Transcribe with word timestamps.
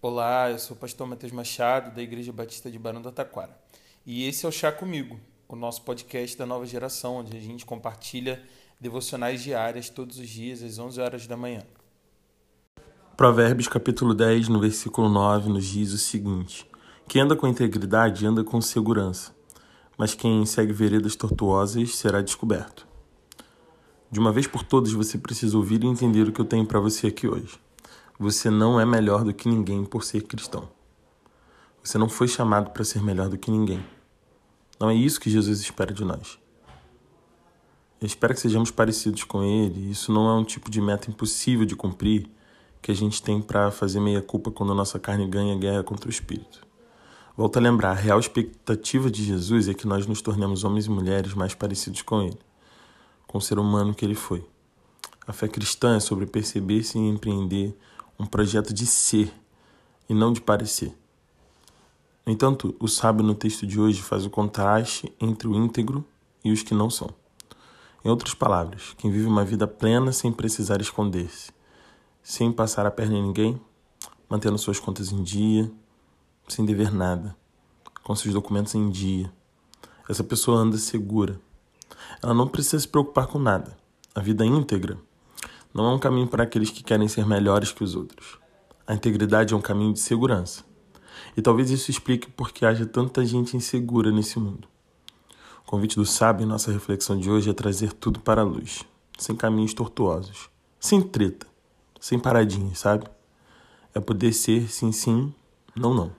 Olá, 0.00 0.48
eu 0.48 0.60
sou 0.60 0.76
o 0.76 0.78
pastor 0.78 1.08
Matheus 1.08 1.32
Machado, 1.32 1.92
da 1.92 2.00
Igreja 2.00 2.32
Batista 2.32 2.70
de 2.70 2.78
Barão 2.78 3.02
do 3.02 3.10
Taquara. 3.10 3.58
E 4.06 4.28
esse 4.28 4.46
é 4.46 4.48
o 4.48 4.52
Chá 4.52 4.70
Comigo, 4.70 5.18
o 5.48 5.56
nosso 5.56 5.82
podcast 5.82 6.38
da 6.38 6.46
nova 6.46 6.64
geração, 6.64 7.16
onde 7.16 7.36
a 7.36 7.40
gente 7.40 7.66
compartilha 7.66 8.40
devocionais 8.80 9.42
diárias 9.42 9.90
todos 9.90 10.20
os 10.20 10.28
dias 10.28 10.62
às 10.62 10.78
11 10.78 11.00
horas 11.00 11.26
da 11.26 11.36
manhã. 11.36 11.64
Provérbios 13.16 13.66
capítulo 13.66 14.14
10, 14.14 14.46
no 14.46 14.60
versículo 14.60 15.08
9, 15.08 15.48
nos 15.48 15.66
diz 15.66 15.92
o 15.92 15.98
seguinte: 15.98 16.64
Quem 17.08 17.22
anda 17.22 17.34
com 17.34 17.48
integridade 17.48 18.24
anda 18.24 18.44
com 18.44 18.60
segurança, 18.60 19.34
mas 19.96 20.14
quem 20.14 20.46
segue 20.46 20.72
veredas 20.72 21.16
tortuosas 21.16 21.96
será 21.96 22.22
descoberto. 22.22 22.86
De 24.12 24.20
uma 24.20 24.30
vez 24.30 24.46
por 24.46 24.62
todas, 24.62 24.92
você 24.92 25.18
precisa 25.18 25.56
ouvir 25.56 25.82
e 25.82 25.88
entender 25.88 26.28
o 26.28 26.32
que 26.32 26.40
eu 26.40 26.44
tenho 26.44 26.64
para 26.64 26.78
você 26.78 27.08
aqui 27.08 27.26
hoje. 27.26 27.58
Você 28.20 28.50
não 28.50 28.80
é 28.80 28.84
melhor 28.84 29.22
do 29.22 29.32
que 29.32 29.48
ninguém 29.48 29.84
por 29.84 30.02
ser 30.02 30.22
cristão. 30.22 30.68
Você 31.80 31.96
não 31.96 32.08
foi 32.08 32.26
chamado 32.26 32.70
para 32.70 32.82
ser 32.82 33.00
melhor 33.00 33.28
do 33.28 33.38
que 33.38 33.48
ninguém. 33.48 33.80
Não 34.80 34.90
é 34.90 34.94
isso 34.94 35.20
que 35.20 35.30
Jesus 35.30 35.60
espera 35.60 35.94
de 35.94 36.04
nós. 36.04 36.36
Eu 38.00 38.06
espero 38.08 38.34
que 38.34 38.40
sejamos 38.40 38.72
parecidos 38.72 39.22
com 39.22 39.44
Ele. 39.44 39.88
Isso 39.92 40.12
não 40.12 40.28
é 40.28 40.34
um 40.34 40.42
tipo 40.42 40.68
de 40.68 40.80
meta 40.80 41.08
impossível 41.08 41.64
de 41.64 41.76
cumprir 41.76 42.28
que 42.82 42.90
a 42.90 42.94
gente 42.94 43.22
tem 43.22 43.40
para 43.40 43.70
fazer 43.70 44.00
meia 44.00 44.20
culpa 44.20 44.50
quando 44.50 44.72
a 44.72 44.74
nossa 44.74 44.98
carne 44.98 45.28
ganha 45.28 45.56
guerra 45.56 45.84
contra 45.84 46.08
o 46.08 46.10
Espírito. 46.10 46.66
Volto 47.36 47.56
a 47.56 47.60
lembrar, 47.60 47.90
a 47.90 47.94
real 47.94 48.18
expectativa 48.18 49.08
de 49.08 49.22
Jesus 49.22 49.68
é 49.68 49.74
que 49.74 49.86
nós 49.86 50.08
nos 50.08 50.20
tornemos 50.20 50.64
homens 50.64 50.86
e 50.86 50.90
mulheres 50.90 51.34
mais 51.34 51.54
parecidos 51.54 52.02
com 52.02 52.20
Ele, 52.20 52.38
com 53.28 53.38
o 53.38 53.40
ser 53.40 53.60
humano 53.60 53.94
que 53.94 54.04
Ele 54.04 54.16
foi. 54.16 54.44
A 55.24 55.32
fé 55.32 55.46
cristã 55.46 55.94
é 55.94 56.00
sobre 56.00 56.26
perceber-se 56.26 56.98
e 56.98 57.00
empreender 57.00 57.78
um 58.18 58.26
projeto 58.26 58.74
de 58.74 58.84
ser 58.84 59.32
e 60.08 60.14
não 60.14 60.32
de 60.32 60.40
parecer. 60.40 60.96
No 62.26 62.32
entanto, 62.32 62.74
o 62.80 62.88
sábio 62.88 63.24
no 63.24 63.34
texto 63.34 63.66
de 63.66 63.80
hoje 63.80 64.02
faz 64.02 64.26
o 64.26 64.30
contraste 64.30 65.14
entre 65.20 65.46
o 65.46 65.54
íntegro 65.54 66.04
e 66.44 66.52
os 66.52 66.62
que 66.62 66.74
não 66.74 66.90
são. 66.90 67.08
Em 68.04 68.08
outras 68.10 68.34
palavras, 68.34 68.94
quem 68.98 69.10
vive 69.10 69.26
uma 69.26 69.44
vida 69.44 69.66
plena 69.66 70.12
sem 70.12 70.32
precisar 70.32 70.80
esconder-se, 70.80 71.50
sem 72.22 72.52
passar 72.52 72.86
a 72.86 72.90
perna 72.90 73.16
em 73.16 73.22
ninguém, 73.22 73.60
mantendo 74.28 74.58
suas 74.58 74.78
contas 74.78 75.10
em 75.10 75.22
dia, 75.22 75.70
sem 76.46 76.64
dever 76.64 76.92
nada, 76.92 77.36
com 78.02 78.14
seus 78.14 78.34
documentos 78.34 78.74
em 78.74 78.90
dia. 78.90 79.32
Essa 80.08 80.24
pessoa 80.24 80.58
anda 80.58 80.76
segura. 80.78 81.40
Ela 82.22 82.34
não 82.34 82.48
precisa 82.48 82.80
se 82.80 82.88
preocupar 82.88 83.26
com 83.26 83.38
nada. 83.38 83.76
A 84.14 84.20
vida 84.20 84.44
íntegra 84.44 84.98
não 85.78 85.92
é 85.92 85.94
um 85.94 85.98
caminho 85.98 86.26
para 86.26 86.42
aqueles 86.42 86.70
que 86.70 86.82
querem 86.82 87.06
ser 87.06 87.24
melhores 87.24 87.70
que 87.70 87.84
os 87.84 87.94
outros. 87.94 88.36
A 88.84 88.94
integridade 88.94 89.54
é 89.54 89.56
um 89.56 89.60
caminho 89.60 89.92
de 89.92 90.00
segurança. 90.00 90.64
E 91.36 91.40
talvez 91.40 91.70
isso 91.70 91.88
explique 91.88 92.28
por 92.28 92.50
que 92.50 92.66
haja 92.66 92.84
tanta 92.84 93.24
gente 93.24 93.56
insegura 93.56 94.10
nesse 94.10 94.40
mundo. 94.40 94.66
O 95.64 95.70
convite 95.70 95.94
do 95.94 96.04
sábio 96.04 96.42
em 96.42 96.48
nossa 96.48 96.72
reflexão 96.72 97.16
de 97.16 97.30
hoje 97.30 97.48
é 97.48 97.52
trazer 97.52 97.92
tudo 97.92 98.18
para 98.18 98.40
a 98.40 98.44
luz, 98.44 98.84
sem 99.16 99.36
caminhos 99.36 99.72
tortuosos, 99.72 100.50
sem 100.80 101.00
treta, 101.00 101.46
sem 102.00 102.18
paradinhas, 102.18 102.80
sabe? 102.80 103.06
É 103.94 104.00
poder 104.00 104.32
ser 104.32 104.68
sim, 104.68 104.90
sim, 104.90 105.32
não, 105.76 105.94
não. 105.94 106.10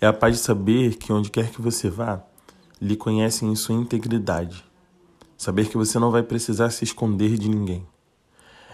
É 0.00 0.06
a 0.06 0.12
paz 0.12 0.36
de 0.36 0.42
saber 0.42 0.94
que 0.94 1.12
onde 1.12 1.28
quer 1.28 1.50
que 1.50 1.60
você 1.60 1.90
vá, 1.90 2.22
lhe 2.80 2.94
conhecem 2.94 3.50
em 3.50 3.56
sua 3.56 3.74
integridade. 3.74 4.64
Saber 5.36 5.68
que 5.68 5.76
você 5.76 5.98
não 5.98 6.12
vai 6.12 6.22
precisar 6.22 6.70
se 6.70 6.84
esconder 6.84 7.36
de 7.36 7.48
ninguém. 7.48 7.84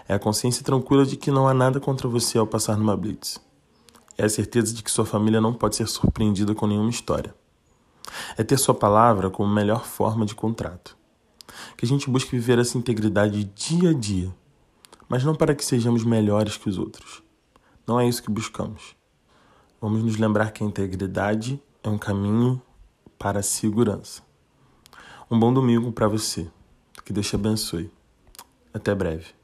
É 0.07 0.13
a 0.13 0.19
consciência 0.19 0.63
tranquila 0.63 1.05
de 1.05 1.17
que 1.17 1.29
não 1.29 1.47
há 1.47 1.53
nada 1.53 1.79
contra 1.79 2.07
você 2.07 2.37
ao 2.37 2.47
passar 2.47 2.77
numa 2.77 2.95
blitz. 2.95 3.39
É 4.17 4.23
a 4.23 4.29
certeza 4.29 4.73
de 4.73 4.81
que 4.81 4.89
sua 4.89 5.05
família 5.05 5.41
não 5.41 5.53
pode 5.53 5.75
ser 5.75 5.87
surpreendida 5.87 6.55
com 6.55 6.65
nenhuma 6.65 6.89
história. 6.89 7.35
É 8.37 8.43
ter 8.43 8.57
sua 8.57 8.73
palavra 8.73 9.29
como 9.29 9.53
melhor 9.53 9.85
forma 9.85 10.25
de 10.25 10.33
contrato. 10.33 10.97
Que 11.75 11.85
a 11.85 11.87
gente 11.87 12.09
busque 12.09 12.31
viver 12.31 12.57
essa 12.57 12.77
integridade 12.77 13.43
dia 13.43 13.89
a 13.89 13.93
dia, 13.93 14.33
mas 15.09 15.23
não 15.23 15.35
para 15.35 15.53
que 15.53 15.65
sejamos 15.65 16.03
melhores 16.03 16.57
que 16.57 16.69
os 16.69 16.77
outros. 16.77 17.21
Não 17.85 17.99
é 17.99 18.07
isso 18.07 18.23
que 18.23 18.31
buscamos. 18.31 18.95
Vamos 19.79 20.03
nos 20.03 20.17
lembrar 20.17 20.51
que 20.51 20.63
a 20.63 20.67
integridade 20.67 21.61
é 21.83 21.89
um 21.89 21.97
caminho 21.97 22.61
para 23.19 23.39
a 23.39 23.43
segurança. 23.43 24.21
Um 25.29 25.39
bom 25.39 25.53
domingo 25.53 25.91
para 25.91 26.07
você. 26.07 26.49
Que 27.05 27.13
Deus 27.13 27.27
te 27.27 27.35
abençoe. 27.35 27.91
Até 28.73 28.95
breve. 28.95 29.36